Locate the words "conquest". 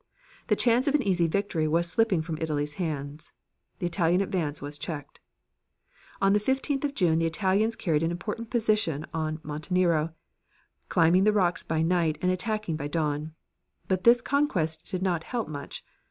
14.23-14.87